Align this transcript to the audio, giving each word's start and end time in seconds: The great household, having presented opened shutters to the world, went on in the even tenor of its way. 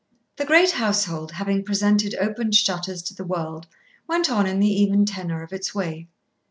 The 0.37 0.45
great 0.45 0.71
household, 0.71 1.33
having 1.33 1.63
presented 1.63 2.15
opened 2.19 2.55
shutters 2.55 3.03
to 3.03 3.13
the 3.13 3.23
world, 3.23 3.67
went 4.07 4.31
on 4.31 4.47
in 4.47 4.59
the 4.59 4.81
even 4.81 5.05
tenor 5.05 5.43
of 5.43 5.53
its 5.53 5.75
way. 5.75 6.07